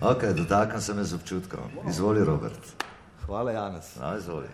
[0.00, 1.60] Ok, dotaknem se me z občutkom.
[1.88, 2.84] Izvoli, Robert.
[3.26, 3.96] Hvala, Janes.
[4.00, 4.46] No, izvoli.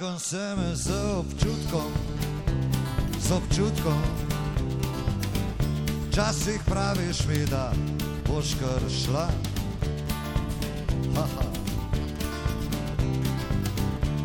[0.00, 1.92] Dotaknem se me z občutkom,
[3.20, 4.02] z občutkom.
[6.08, 7.72] Včasih praviš mi, da
[8.28, 9.28] boš kar šla.
[11.14, 11.48] Haha.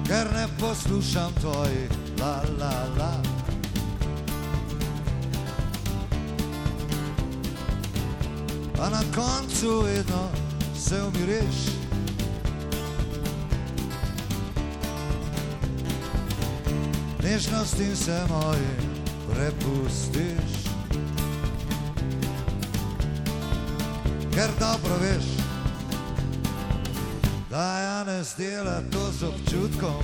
[0.08, 3.22] Ker ne poslušam tvojih la la la.
[8.80, 10.30] A na koncu vedno
[10.76, 11.81] se umiriš.
[17.32, 20.52] Nežnostim se mojim prepustiš.
[24.34, 25.26] Ker dobro veš,
[27.50, 30.04] da ja ne zdela to z občutkom.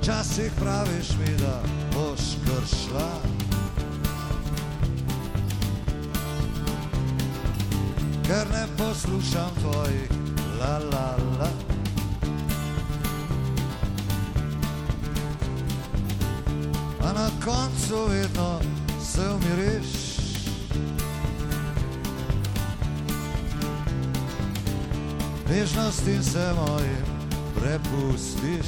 [0.00, 1.62] Včasih praviš mi, da
[1.94, 3.49] boš kar
[8.80, 10.08] poslušam tvojih
[10.60, 11.48] la la la.
[17.00, 18.60] A na koncu vedno
[19.02, 19.86] se umiriš.
[25.50, 27.04] Nežnostim se mojim
[27.54, 28.66] prepustiš.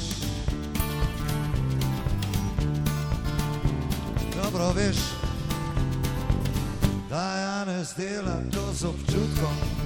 [4.43, 4.97] Dobro veš,
[7.09, 9.83] da ja ne zdelam to z občutkom.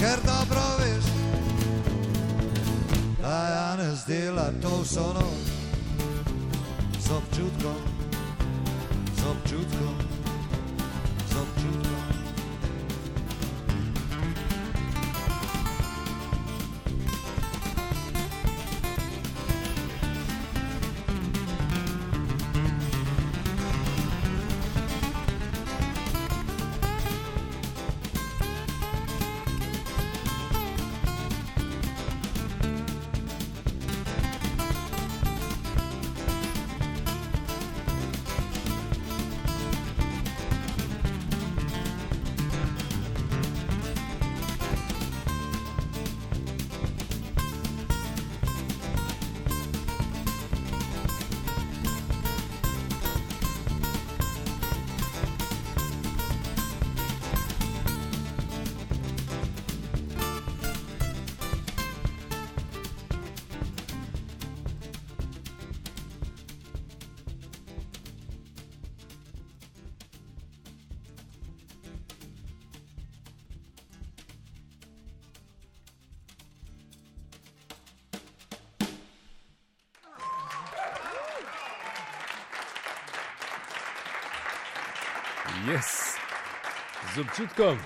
[0.00, 1.04] Ker dobro veš,
[3.22, 5.50] da ja ne zdela to vso noč.
[7.00, 7.80] Z občutkom,
[9.16, 10.09] z občutkom,
[85.68, 86.16] Yes.
[87.14, 87.78] Z občutkom.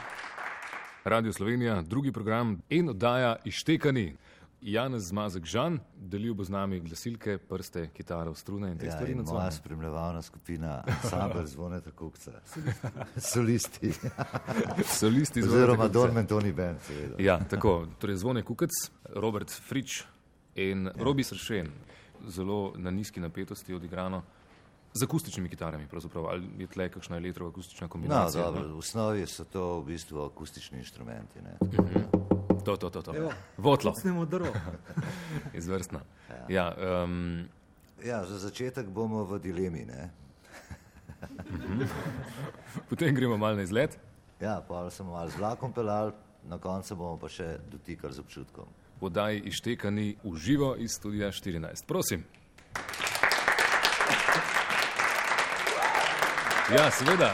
[1.05, 4.17] Radio Slovenija, drugi program in oddaja Ištekani.
[4.61, 9.13] Janez Zmazek Žan, delil bo z nami glasilke, prste, kitaro, strune in te Ja, stvari
[9.13, 12.13] in na moja spremljevalna skupina, Sabr zvone tako,
[13.17, 13.93] solisti.
[15.01, 15.89] Solisti zvone Oziroma.
[15.89, 17.17] Dormen Tony Band, seveda.
[17.19, 18.71] Ja, tako, torej zvone Kukec,
[19.15, 20.05] Robert Frič
[20.55, 21.71] in Robi Sršen.
[22.29, 24.23] Zelo na nizki napetosti odigrano.
[24.95, 28.45] Z akustičnimi kitarami, pravzaprav, ali je tle kakšna elektroakustična No, kombinacija?
[28.45, 31.43] dobro, v osnovi so to v bistvu akustični inštrumenti.
[31.43, 31.57] Ne?
[32.65, 33.03] To, to, to.
[33.03, 33.17] to.
[33.17, 33.33] Evo.
[33.57, 34.53] Votlo, Snemo drvo.
[35.55, 36.01] izvrstna.
[36.49, 36.75] Ja,
[37.05, 37.49] um,
[38.05, 39.85] Ja, za začetek bomo v dilemi.
[39.85, 40.11] Ne?
[42.89, 43.99] potem gremo malo na izlet.
[44.41, 46.13] Ja, pa smo malo z vlakom pelali,
[46.45, 48.67] na koncu bomo pa še dotikali z občutkom.
[49.01, 51.83] Podaj ištekani v živo iz studia 14.
[51.83, 52.25] Prosim.
[56.75, 57.33] Ja, seveda.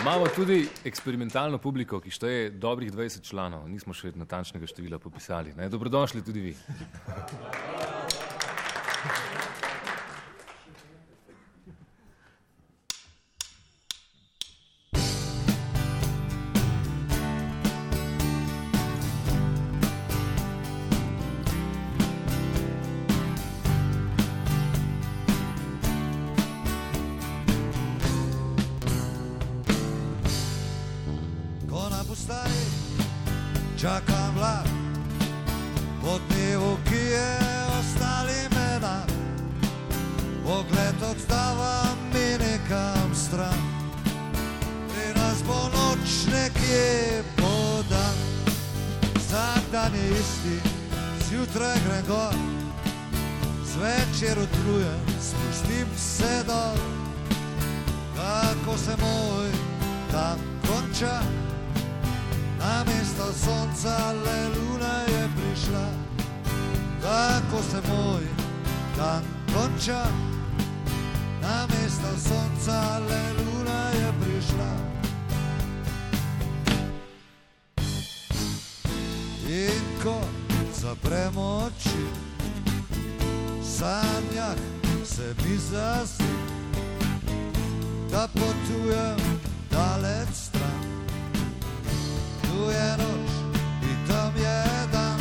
[0.00, 3.62] Imamo tudi eksperimentalno publiko, ki šteje dobrih 20 članov.
[3.72, 5.54] Nismo še natančnega števila popisali.
[5.56, 5.70] Ne?
[5.72, 6.52] Dobrodošli tudi vi.
[32.16, 32.66] Postaji
[33.80, 34.66] čakam vlak,
[36.02, 37.38] po dnevu, ki je
[37.78, 39.04] ostali mena,
[40.44, 43.60] pogled odstava mi nekam stran.
[44.88, 48.16] Pri nas bo noč nekje podan,
[49.14, 50.56] vsak dan je isti,
[51.28, 52.34] zjutraj grem gor,
[53.64, 56.76] zvečer utrujen, spustim se dol,
[58.16, 59.50] kako se moj
[60.12, 60.38] dan
[60.68, 61.45] konča.
[62.66, 65.86] Na mesto sonca le luna je prišla,
[67.02, 68.22] kako se moj
[68.96, 69.22] dan
[69.54, 70.02] konča.
[71.42, 74.72] Na mesto sonca le luna je prišla.
[79.48, 80.20] In ko
[80.80, 82.06] zapremo oči,
[83.62, 84.58] sanjah
[85.04, 86.34] se mi zazdi,
[88.10, 89.18] da potujem
[89.70, 90.55] daleč stran.
[92.56, 93.30] Tu je noč
[93.82, 94.62] in tam je
[94.92, 95.18] dan,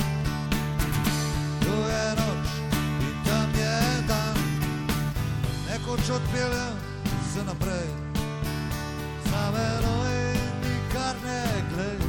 [1.59, 2.47] tu je noč
[3.07, 3.75] in tam je
[4.07, 4.37] dan.
[5.67, 6.75] Nekoč odpeljem
[7.33, 7.89] se naprej,
[9.27, 10.15] za menoj
[10.63, 11.43] nikar ne
[11.75, 11.99] glej.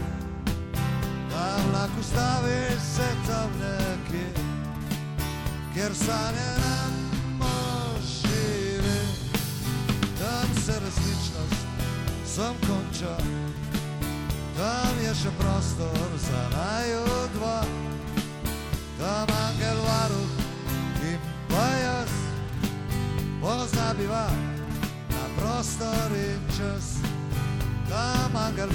[1.30, 2.62] Da vlak ustavi
[2.94, 4.30] se tam nekje,
[5.74, 6.55] kjer sanje
[26.56, 27.04] čas.
[27.88, 28.72] Tam angel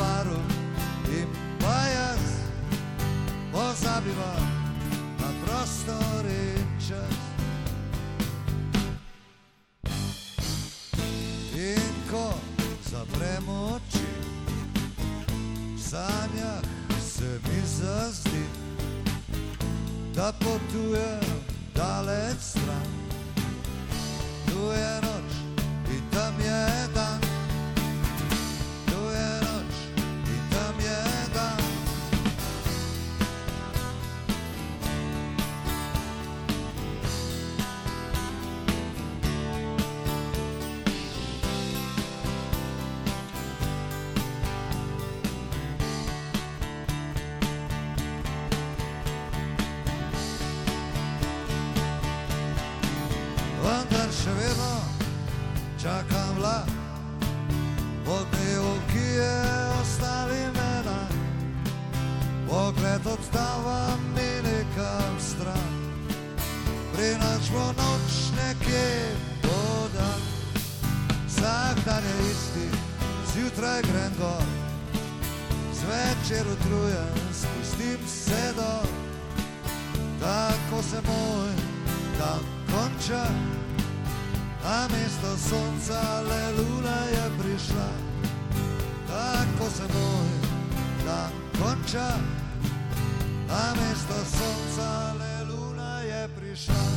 [96.52, 96.92] je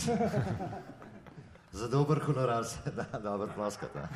[1.72, 3.98] Za dober honorar se da dobro ploskati.
[3.98, 4.08] ne.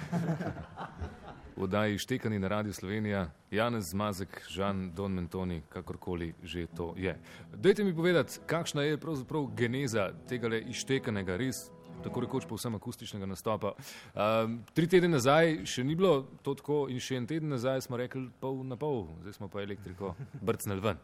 [1.56, 7.20] V oddaji Štekani na Radiu Slovenija, Janez Zmazek, Žan Don Mentoni, kakorkoli že to je.
[7.54, 11.70] Dajte mi povedati, kakšna je pravzaprav geneza tega ištekanega, res
[12.02, 13.73] tako rekoč povsem akustičnega nastopa.
[14.14, 17.96] Um, tri tedne nazaj še ni bilo to tako in še en teden nazaj smo
[17.96, 20.99] rekli pol na pol, zdaj smo pa elektriko brcnili ven.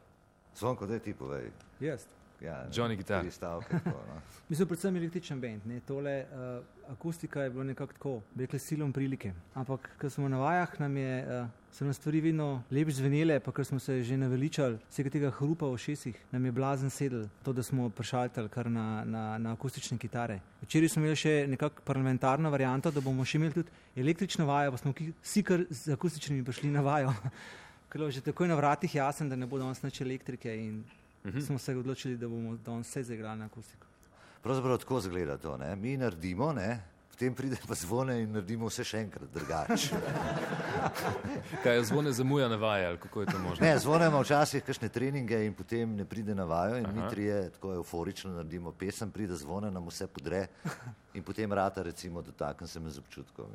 [0.59, 1.53] Zvonko, daj ti povej.
[1.81, 2.09] Jaz.
[2.41, 3.25] Ja, Johnny Guitar.
[3.31, 3.71] Stavke.
[3.71, 4.21] Tako, no.
[4.49, 5.81] Mi smo predvsem električen bend, ne?
[5.81, 9.33] tole uh, akustika je bila nekako tako, bi rekli silom prilike.
[9.55, 13.53] Ampak, ko smo na vajah, nam je, uh, so nam stvari vedno lepo zvenele, pa
[13.53, 17.53] ker smo se že naveličali vsega tega hrupa v šesih, nam je blazen sedel, to,
[17.53, 20.41] da smo prešaltali kar na, na, na akustične kitare.
[20.63, 24.77] Včeraj smo imeli še nekako parlamentarno varianto, da bomo še imeli tudi električno vajo, pa
[24.83, 27.15] smo ki- vsi kar z akustičnimi prišli na vajo.
[27.91, 30.85] Ker je bilo že takoj na vratih jasen, da ne bo danes nič elektrike in
[31.25, 31.41] Mhm.
[31.41, 33.87] smo se odločili, da bomo danes vse zaigrali na akustiko.
[34.43, 35.57] Pravzaprav tako zgleda to.
[35.57, 35.77] Ne?
[35.77, 36.81] Mi naredimo, ne?
[37.21, 39.99] potem pride pa zvone in naredimo vse še enkrat drugače.
[41.65, 43.67] Kaj je zvone zamuja na vaje, ali kako je to možno?
[43.67, 47.11] Ne, zvonimo včasih kakšne treninge in potem ne pride na vajo in mi Aha.
[47.13, 50.47] trije tako euforično naredimo pesem, pride zvone, nam vse podre
[51.17, 53.53] in potem rata recimo dotaknem se me z občutkom.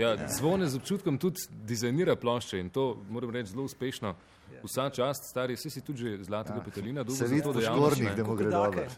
[0.00, 4.14] Ja, zvone z občutkom tudi dizajnira plošče in to moram reči zelo uspešno.
[4.62, 6.62] Vsa čast, stari, si tudi že zlatega ja.
[6.62, 7.84] petelina, Se dobil vidi za to po dejavnost.
[7.86, 8.14] škornjih, ne.
[8.14, 8.84] da mu gre dobro.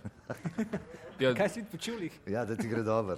[1.16, 2.12] Ja, Kaj si po čulih?
[2.26, 3.16] Ja, da ti gre dobro.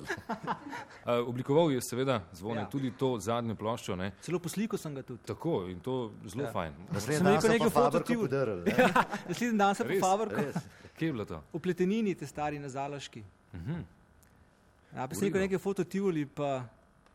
[1.05, 2.69] a, oblikoval je seveda zvone, Ja.
[2.69, 3.97] tudi to zadnjo ploščo.
[3.97, 4.13] Ne.
[4.21, 5.19] Celo po sliku sem ga tudi.
[5.25, 6.53] Tako in to zelo ja.
[6.53, 6.73] fajn.
[6.89, 8.19] Naslednji Sem dan so pa nekaj fototiv.
[8.23, 8.73] ne.
[8.79, 8.89] Ja,
[9.27, 10.01] naslednji dan sem po Res?
[10.01, 10.41] Favrku
[10.95, 11.43] Kje je bilo to?
[11.53, 13.25] v pletenini, te stari na Zaloški.
[13.53, 13.83] Mhm.
[14.95, 16.65] Ja, pa sem rekel nekaj fototivoli, pa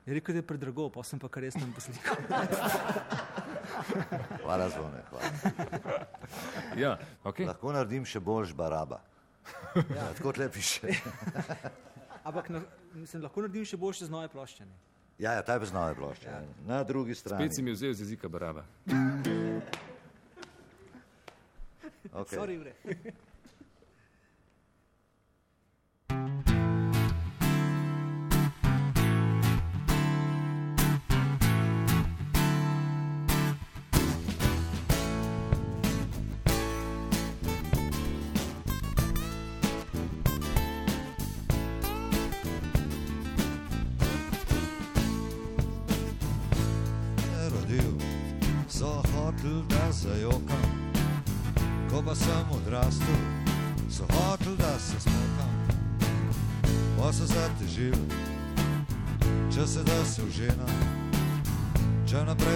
[0.05, 2.19] je rekel, da je predrago, pa sem pa kar res tam poslikal.
[4.43, 5.01] Hvala zvone.
[5.09, 5.25] Hvala.
[6.77, 7.47] Ja, okay.
[7.47, 9.01] Lahko naredim še boljš baraba.
[9.75, 10.93] Ja, tako tle piše.
[12.27, 12.63] Ampak na,
[12.93, 14.65] mislim, lahko naredim še boljše z nove plošče.
[14.65, 14.79] ne.
[15.19, 16.29] Ja, ja, ta je pa z nove plošče.
[16.29, 16.41] Ja.
[16.67, 17.45] Na drugi strani.
[17.45, 18.65] Spet si mi vzel iz jezika baraba.
[22.13, 22.37] Okay.
[22.37, 22.73] Sorry, vre.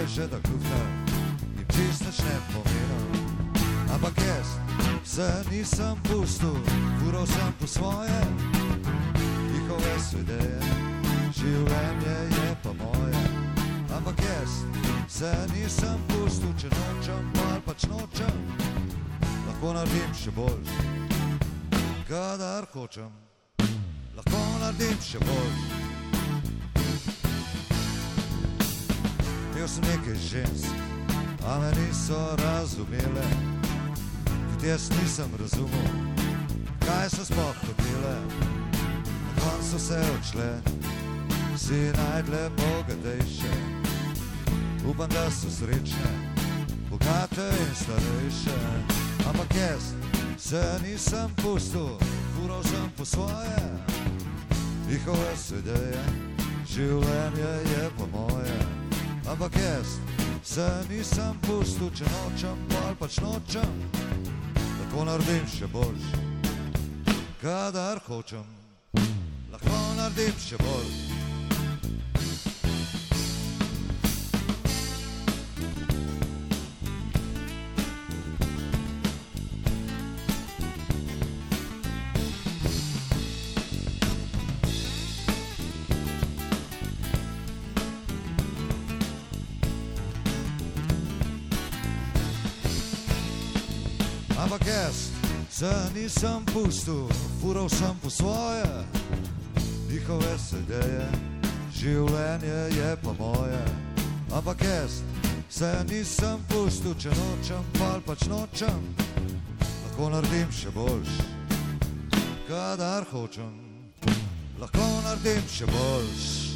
[0.07, 0.79] naprej še da klufta,
[1.55, 3.21] jim čist nič ne pomeni.
[3.93, 4.47] Ampak jaz
[5.03, 6.55] se nisem pustil,
[6.99, 8.21] fural sem po svoje,
[9.51, 10.59] njihove so ideje,
[11.33, 13.23] življenje je pa moje.
[13.95, 14.63] Ampak jaz
[15.07, 18.37] se nisem pustil, če nočem, ali pač nočem,
[19.47, 20.71] lahko naredim še bolj,
[22.07, 23.11] kadar hočem,
[24.15, 25.87] lahko naredim še bolj.
[29.67, 30.71] Imel sem nekaj žensk,
[31.43, 33.27] a me niso razumele,
[34.53, 35.88] tudi jaz nisem razumel,
[36.79, 38.15] kaj so sploh hotele.
[39.25, 40.62] Na koncu se odšle,
[41.57, 43.51] si najdle bogatejše.
[44.88, 46.12] Upam, da so srečne,
[46.89, 48.59] bogate in starejše.
[49.29, 49.83] Ampak jaz
[50.38, 51.89] se nisem pustil,
[52.36, 53.59] fural sem po svoje.
[54.89, 56.03] Njihove so ideje,
[56.67, 58.87] življenje je pa moje.
[59.31, 59.88] Ampak jaz
[60.43, 63.74] se nisem pustil, če nočem, pa pač nočem.
[64.55, 66.07] Lahko naredim še boljš,
[67.43, 68.48] kadar hočem.
[69.51, 71.06] Lahko naredim še bolj.
[95.57, 97.07] Se nisem pustil,
[97.41, 98.65] fural sem po svoje,
[99.89, 101.07] njihove sedeje,
[101.73, 103.63] življenje je pa moje.
[104.29, 105.01] Ampak jaz
[105.49, 108.83] se nisem pustil, če nočem, pa pač nočem,
[109.87, 111.15] lahko naredim še boljš,
[112.45, 113.55] kadar hočem,
[114.61, 116.47] lahko naredim še boljš.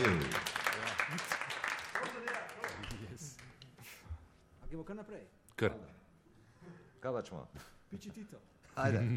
[0.00, 0.02] A
[4.68, 5.26] gremo kar naprej.
[5.56, 5.72] Kar.
[7.00, 7.46] Kaj pač smo?
[7.90, 8.36] Piči Tito.
[8.80, 9.00] Ajde.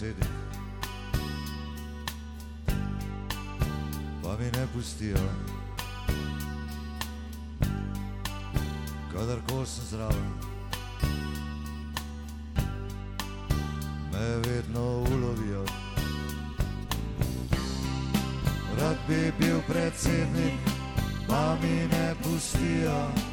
[0.00, 0.30] predsednik,
[4.22, 5.16] pa mi ne pustijo.
[9.12, 10.32] Kadarkoli sem zraven,
[14.12, 15.64] me vedno ulovijo.
[18.80, 20.60] Rad bi bil predsednik,
[21.28, 23.29] pa mi ne pustijo.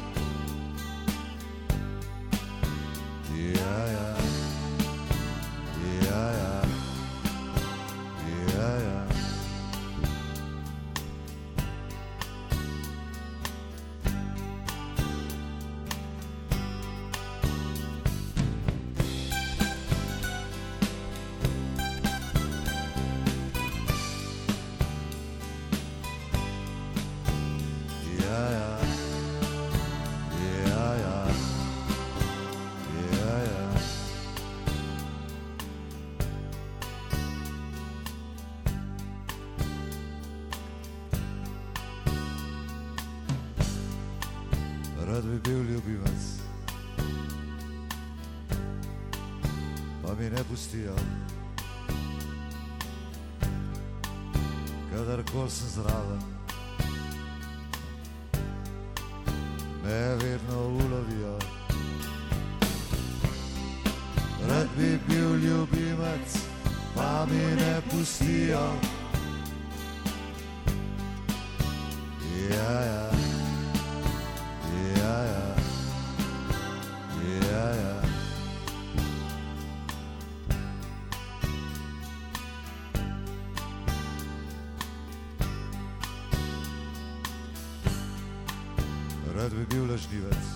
[89.78, 90.46] Bil lažnivec,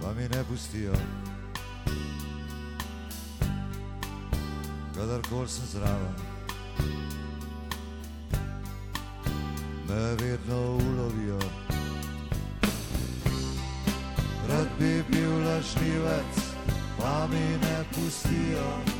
[0.00, 0.92] pa mi ne pustijo.
[4.94, 6.14] Kadarkoli sem zraven,
[9.88, 11.38] me vedno ulovijo.
[14.48, 16.34] Rad bi bil lažnivec,
[16.98, 18.99] pa mi ne pustijo.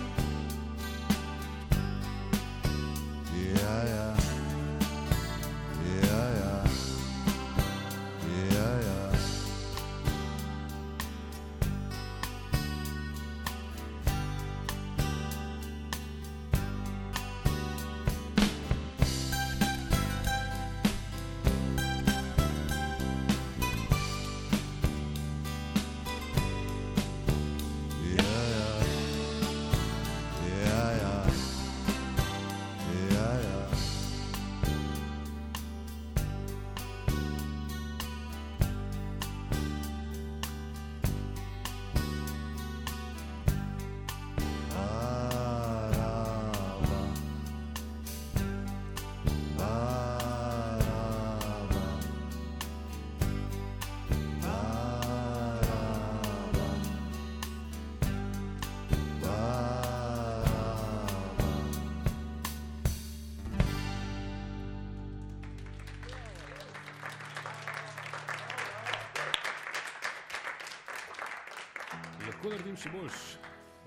[72.71, 73.23] Naredim še boljš,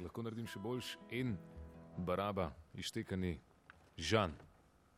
[0.03, 1.37] lahko naredim še boljš in
[2.03, 3.37] baraba, ištekani
[3.95, 4.33] Žan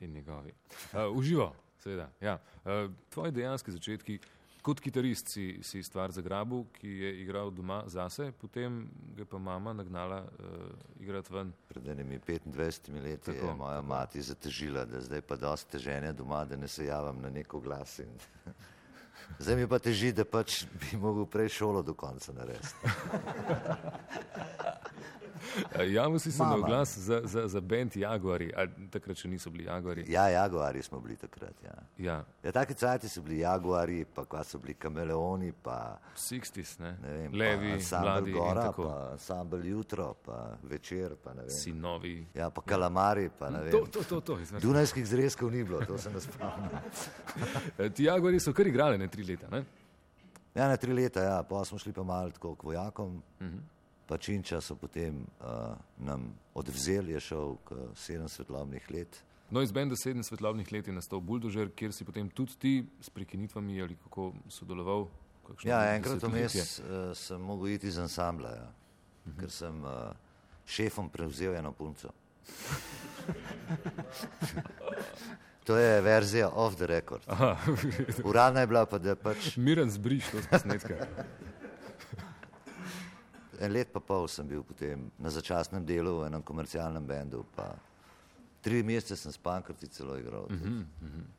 [0.01, 0.53] in njegovi.
[0.89, 1.51] Uh, uživo,
[1.83, 2.07] seveda.
[2.23, 2.39] Ja.
[2.63, 4.15] Uh, tvoji dejanski začetki,
[4.65, 9.37] kot kitarist si, si stvar zagrabil, ki je igral doma zase, potem ga je pa
[9.37, 11.53] mama nagnala uh, igrati ven.
[11.69, 13.89] Pred enimi 25 leti Tako, je moja tako.
[13.91, 17.99] mati zatežila, da zdaj pa dosti teženja doma, da ne se javim na neko glas.
[18.01, 18.17] In...
[19.39, 22.75] Zdaj mi pa teži, da pač bi mogel prej šolo do konca narediti.
[25.87, 29.63] Javno si se na oglas za, za, za bend Jaguari, a takrat še niso bili
[29.65, 30.05] Jaguari.
[30.07, 31.53] Ja, jaguari smo bili takrat.
[31.63, 31.75] Ja.
[31.97, 36.97] Ja, Ja, take cajti so bili jaguari, pa kva so bili kameleoni, pa 60s, ne?
[37.01, 41.49] ne vem, Levi, in gora, pa ansambl jutro, pa večer, pa ne vem.
[41.49, 42.27] Sinovi.
[42.33, 43.91] Ja, pa kalamari, pa ne To, vem.
[43.91, 44.39] to, to, to.
[44.39, 44.59] izvrstno.
[44.69, 46.69] Dunajskih zrezkov ni bilo, to se ne spomnim.
[47.77, 49.63] E, Ti Jaguari so kar igrali ne tri leta, ne?
[50.55, 53.21] Ja, na tri leta, ja, pa smo šli pa malo tako k vojakom.
[53.39, 53.45] Pa
[54.17, 59.23] Činča so potem uh, nam odvzeli, je šel k sedem svetlobnih let.
[59.49, 63.09] No, iz benda sedem svetlobnih let je nastal Buldožer, kjer si potem tudi ti s
[63.09, 65.07] prekinitvami ali kako sodeloval.
[65.63, 68.69] Ja, enkrat vmes uh, sem mogel iti iz ansambla, ja,
[69.39, 70.13] ker sem uh,
[70.65, 72.09] šefom prevzel eno punco.
[75.65, 77.21] To je verzija off the record.
[77.27, 77.57] Aha,
[78.23, 81.07] Uradna je bila pa, da pač miren zbriš to posnetka.
[83.59, 87.45] En let pa pol sem bil potem na začasnem delu v enem komercialnem bendu,
[88.65, 90.47] tri mesece sem s pankrti celo igral.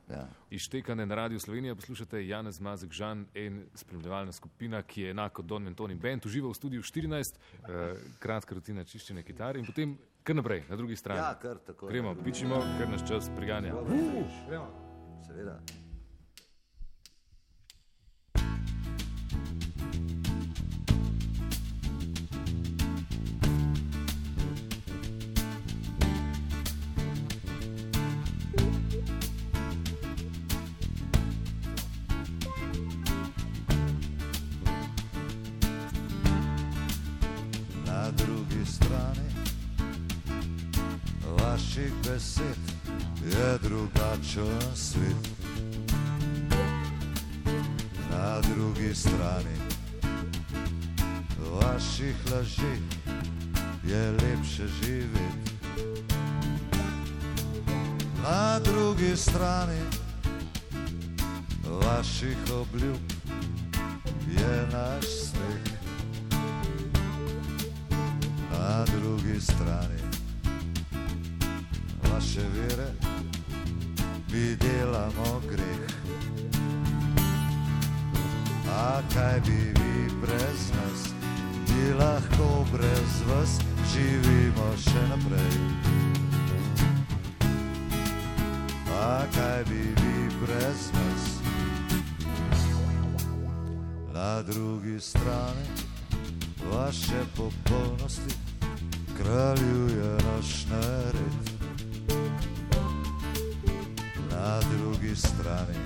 [0.09, 0.27] Ja.
[0.49, 5.63] Ištekane na Radio Slovenija poslušate Janez Mazek Žan in spremljevalna skupina, ki je enako Don
[5.63, 10.63] Mentoni Band, uživa v studiu 14, eh, kratka rutina čiščenja kitare in potem kar naprej,
[10.69, 11.19] na drugi strani.
[11.19, 11.87] ja, kar tako.
[11.87, 13.75] Gremo, pičimo, ker nas čas priganja.
[15.27, 15.59] Seveda.
[41.77, 42.57] Vaših besed
[43.25, 45.29] je drugačen svet.
[48.11, 49.57] Na drugi strani
[51.61, 52.81] vaših laži
[53.87, 55.51] je lepše živeti.
[58.23, 59.81] Na drugi strani
[61.69, 62.97] vaših obljub
[64.27, 65.77] je naš smeh
[68.51, 69.96] na drugi strani
[72.17, 72.91] vaše vere
[74.31, 75.89] mi delamo greh.
[78.69, 81.13] A kaj bi vi brez nas,
[81.69, 83.59] mi lahko brez vas
[83.93, 85.57] živimo še naprej.
[89.01, 91.23] A kaj bi vi brez nas,
[94.13, 95.67] na drugi strani
[96.71, 98.33] vaše popolnosti
[99.17, 101.56] kraljuje naš nered.
[104.37, 105.79] Na drugi strani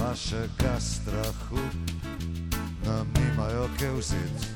[0.00, 1.62] vašega strahu
[2.86, 4.46] nam nimajo kaj vzeti.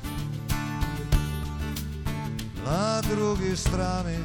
[2.67, 4.19] Na drugi strani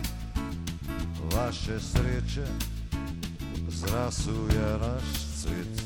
[1.34, 2.46] vaše sreče
[3.68, 5.04] zrasuje naš
[5.42, 5.84] cvet.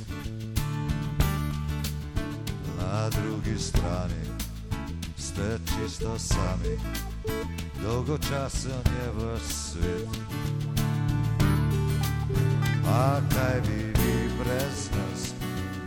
[2.79, 4.25] Na drugi strani
[5.17, 6.77] ste čisto sami,
[7.83, 10.70] dolgočasen je vaš svet.
[12.85, 15.33] A kaj bi vi brez nas,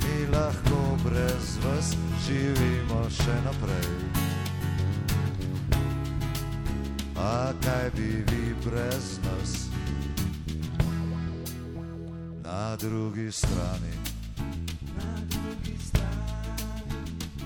[0.03, 3.91] mi lahko brez vas živimo še naprej.
[7.17, 9.69] A kaj bi vi brez nas,
[12.45, 13.95] na drugi strani.
[15.05, 16.47] Na drugi strani,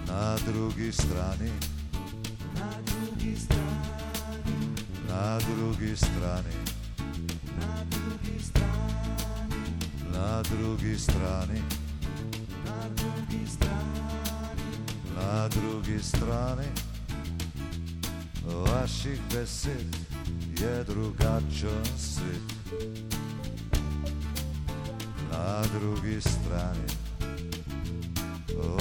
[0.06, 1.52] na drugi strani,
[5.08, 6.67] na drugi strani, na
[10.38, 11.62] na drugi strani,
[15.16, 16.68] na drugi strani.
[18.46, 19.96] Vaših besed
[20.60, 22.74] je drugačen svet.
[25.32, 26.88] Na drugi strani.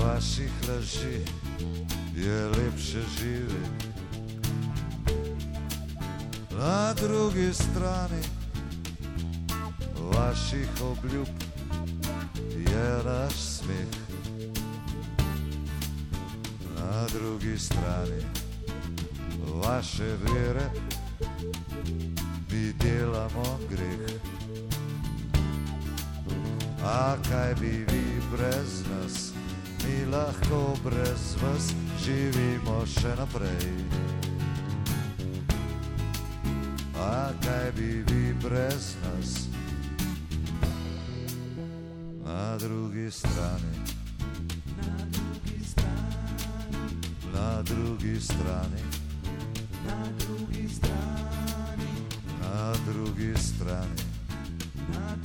[0.01, 1.21] Vaših laži
[2.15, 3.87] je lepše živeti.
[6.59, 8.21] Na drugi strani.
[10.13, 11.46] Vaših obljub
[12.77, 13.93] je naš smeh.
[16.77, 18.21] Na drugi strani
[19.63, 20.69] vaše vere
[22.51, 24.21] mi delamo greh.
[26.83, 29.31] A kaj bi vi brez nas,
[29.83, 33.73] mi lahko brez vas živimo še naprej.
[37.01, 39.47] A kaj bi vi brez nas,
[42.37, 43.73] na drugi strani,
[44.85, 46.83] na drugi strani,
[47.33, 48.81] Na drugi strani,
[49.91, 51.89] na drugi strani,
[52.41, 54.01] na drugi strani,
[54.91, 55.15] na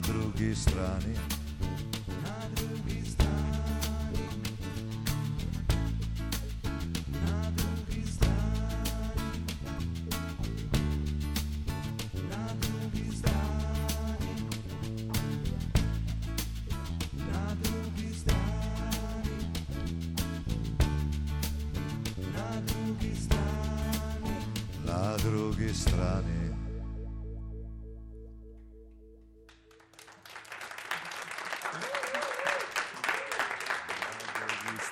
[0.00, 1.14] drugi strani.
[1.14, 1.31] Na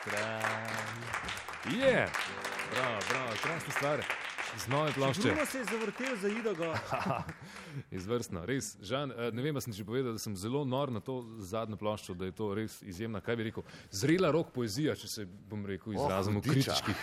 [0.05, 2.09] Je,
[2.75, 4.03] bravo, bravo, krasna stvar.
[4.57, 5.23] Z nove plošče.
[5.23, 6.75] Bruno se je zavrtel za Idogo.
[7.91, 8.77] Izvrstno, res.
[8.83, 12.15] Žan, eh, ne vem, sem že povedal, da sem zelo nor na to zadnjo ploščo,
[12.15, 15.93] da je to res izjemna, kaj bi rekel, zrela rok poezija, če se bom rekel,
[15.93, 16.73] izrazim v hudiča.
[16.73, 16.97] kritičkih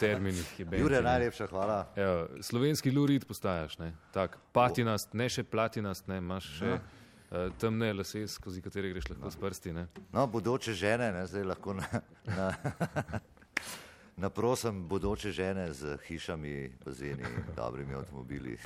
[0.00, 0.54] terminih.
[0.80, 1.92] Jure, najlepša hvala.
[1.96, 3.92] Evo, slovenski lurid postajaš, ne?
[4.16, 6.80] tak patinast, ne še platinast, ne, imaš še uh,
[7.58, 9.72] temne lase, skozi katere greš lahko s prsti.
[9.72, 9.86] Ne?
[10.12, 11.86] No, bodoče žene, ne, zdaj lahko na,
[12.26, 12.48] na,
[14.16, 17.24] naprosim bodoče žene z hišami, bazeni,
[17.56, 18.58] dobrimi avtomobili,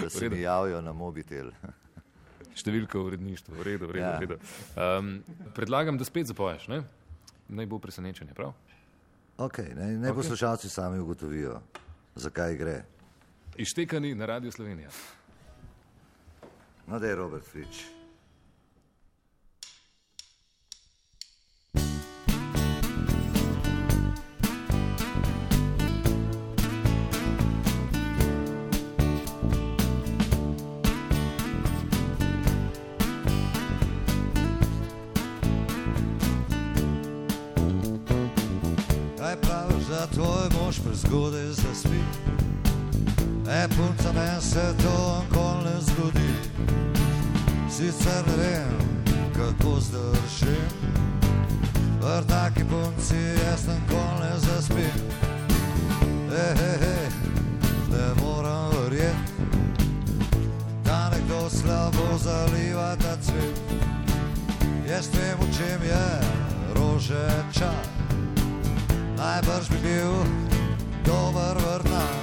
[0.00, 1.52] da se mi javijo na mobitel.
[2.50, 4.06] Številka v uredništvu, v redu, v redu.
[4.06, 4.16] Ja.
[4.18, 4.38] v redu.
[4.74, 5.12] Um,
[5.54, 6.82] predlagam, da spet zapoješ, ne?
[7.50, 8.52] naj bo presenečenje, prav?
[9.38, 10.18] Okay, ne, naj Ok.
[10.20, 11.60] poslušalci sami ugotovijo,
[12.14, 12.76] zakaj gre.
[13.56, 14.90] Ištekani na Radio Slovenija.
[16.86, 17.86] No, da je Robert Frič.
[40.00, 42.00] Da tvoj mož prezgodaj zaspi?
[43.48, 46.32] E, punca, meni se to nikoli ne zgodi.
[47.70, 48.78] Sicer ne vem,
[49.36, 50.68] kako zdržim,
[52.00, 55.00] v taki punci jaz nikoli ne zaspim.
[56.30, 57.08] Hej, hej, hej,
[57.92, 59.32] ne moram verjeti,
[60.84, 63.60] da nekdo slabo zaliva ta cvet.
[64.88, 66.04] Jaz vem, v čem je
[66.74, 67.89] rože čas
[69.20, 70.12] najbrž bi bil
[71.04, 72.16] dober vrtnar.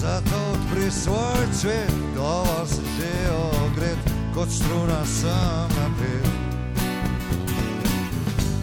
[0.00, 3.12] Zato odpri svoj cvet, dovolj se že
[3.66, 3.98] ogret,
[4.34, 6.30] kot struna sem napet.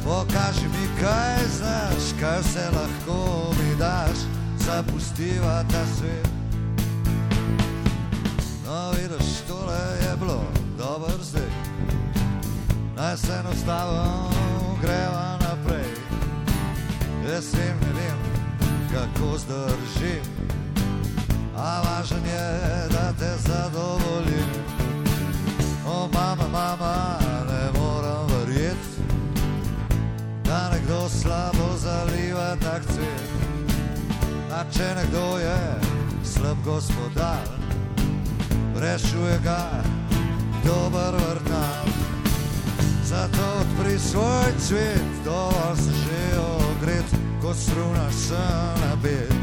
[0.04, 4.18] Pokaži mi, kaj znaš, kaj vse lahko mi daš,
[4.58, 6.28] zapustiva ta svet.
[8.66, 10.44] No, vidiš, tole je bilo
[10.78, 11.52] dober zdaj,
[12.96, 14.30] naj se enostavno
[14.82, 15.21] greva
[19.22, 20.24] kako zdržim,
[21.58, 24.50] a važen je, da te zadovoljim.
[25.88, 27.18] O, mama, mama,
[27.50, 29.02] ne moram verjeti,
[30.46, 33.30] da nekdo slabo zaliva tak cvet.
[34.54, 35.80] A če nekdo je
[36.24, 37.48] slab gospodar,
[38.76, 39.84] rešuje ga
[40.66, 41.88] dober vrtnar.
[43.04, 46.61] Zato odpri svoj cvet, dovolj se že ogret,
[47.52, 49.34] kot struna sem na bed.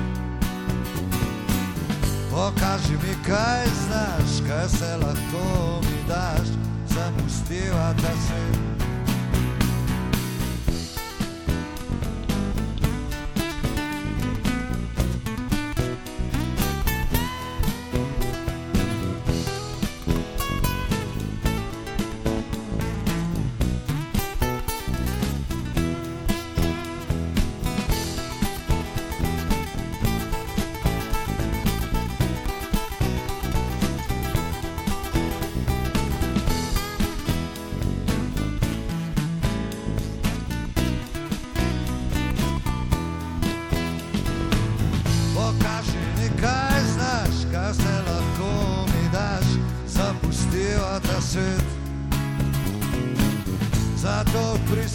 [2.30, 6.48] Pokaži mi, kaj znaš, kaj se lahko mi daš,
[6.88, 8.67] zapustiva ta svet.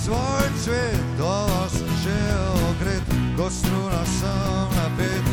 [0.03, 2.19] Svoj cvet, dovolj sem že
[2.69, 3.05] ogret,
[3.37, 5.25] kot struna sem napet.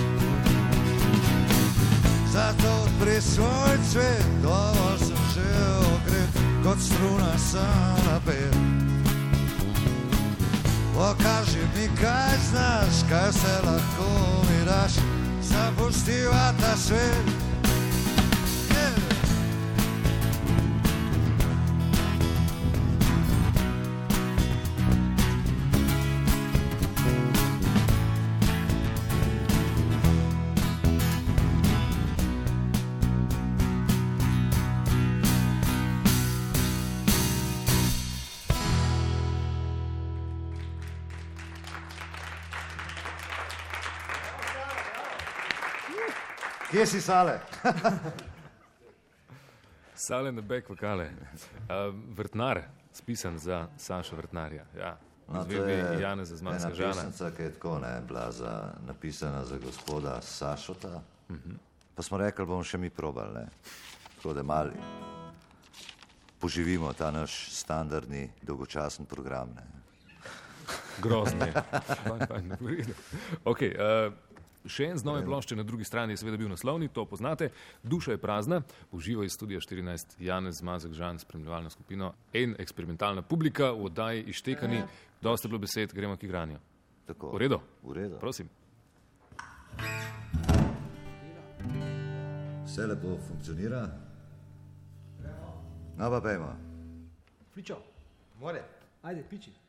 [2.33, 5.51] Zato odpri svoj cvet, dovolj sem že
[5.95, 6.31] ogret,
[6.63, 8.55] kot struna sem napet.
[10.95, 14.11] Pokaži mi, kaj znaš, kaj se lahko
[14.47, 14.93] mi daš,
[15.43, 17.40] zapustiva ta svet.
[46.71, 47.41] Kje si sale?
[50.07, 51.11] sale na bek vokale.
[51.11, 54.65] Uh, vrtnar, spisan za Saša Vrtnarja.
[54.79, 54.97] Ja.
[55.29, 56.93] No, je Jana za zmanjska žena.
[56.93, 61.03] Pesnica, ki je tako ne, bila za, napisana za gospoda Sašota.
[61.29, 61.51] Uh mhm.
[61.51, 61.57] -huh.
[61.95, 63.47] Pa smo rekli, bomo še mi probali, ne.
[64.17, 64.71] Tako da mali
[66.39, 69.63] poživimo ta naš standardni dolgočasen program, ne.
[71.03, 71.53] Grozno je.
[73.45, 74.13] okay, uh,
[74.69, 77.49] Še en z nove plošče na drugi strani je seveda bil naslovni, to poznate.
[77.83, 83.71] Duša je prazna, uživa iz studija 14, Janez Mazek, Žan, spremljevalna skupina in eksperimentalna publika
[83.73, 84.83] v oddaji Ištekani.
[85.23, 86.59] Dosta bilo besed, gremo k igranju.
[87.07, 87.33] Tako.
[87.33, 87.61] V redu?
[87.83, 88.19] V redu.
[88.21, 88.49] Prosim.
[92.65, 93.89] Vse lepo funkcionira.
[95.97, 96.53] No, pa pejmo.
[97.55, 97.77] Fičo.
[98.41, 98.63] More.
[99.03, 99.60] Ajde, piči.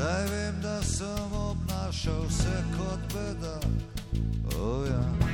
[0.00, 3.60] Zdaj vem, da sem obnašal vse kot beda,
[4.56, 5.04] oja.
[5.04, 5.30] Oh,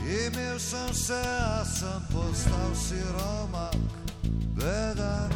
[0.00, 1.22] Imel sem se,
[1.58, 3.76] a sem postal siromak,
[4.56, 5.30] beden.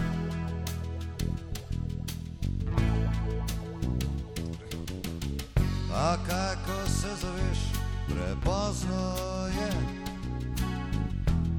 [5.92, 7.60] A kaj, ko se zaveš,
[8.08, 9.04] prepozno
[9.46, 10.03] je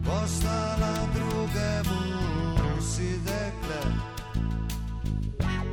[0.05, 2.01] postala drugemu
[2.81, 3.81] si dekle,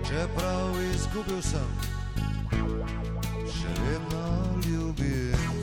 [0.08, 1.70] čeprav izgubil sem,
[3.46, 4.24] še vedno
[4.66, 5.61] ljubim.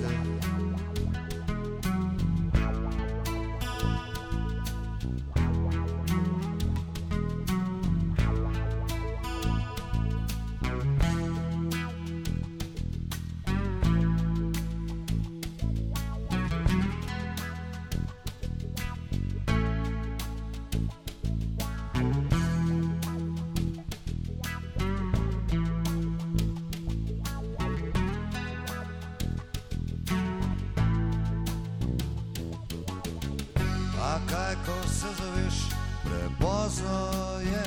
[34.27, 35.57] kaj, ko se zaviš,
[36.03, 36.99] prepozno
[37.39, 37.63] je.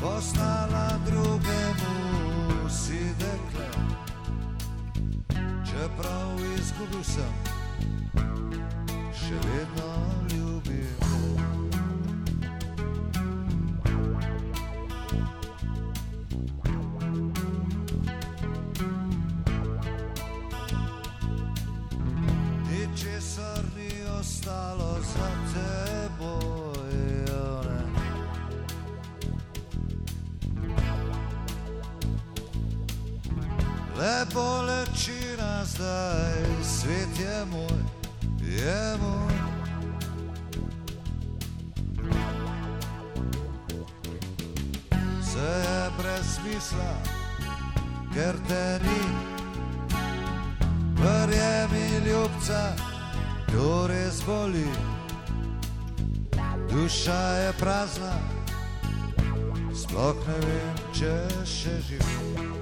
[0.00, 3.68] Postala drugemu si dekle.
[5.64, 7.34] Čeprav izgubil sem,
[9.14, 10.17] še vedno
[36.88, 37.80] Svet je moj,
[38.40, 39.34] je moj.
[45.20, 46.92] Vse je brez smisla,
[48.14, 49.02] ker te ni.
[50.96, 52.72] Verjemi ljubca,
[53.48, 54.68] kdo res boli.
[56.70, 58.16] Duša je prazna,
[59.74, 62.57] sploh ne vem, če še živim.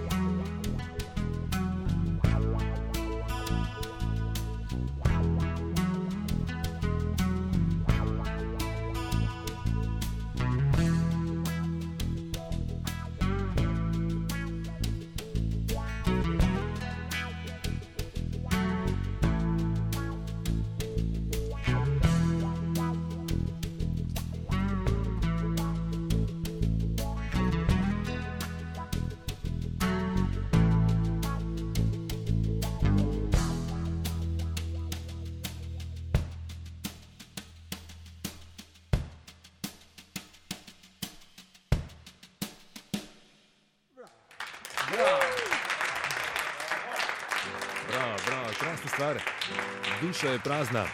[50.16, 50.84] Duša je prazna.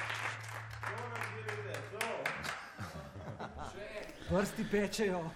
[4.29, 5.31] Prsti pečejo.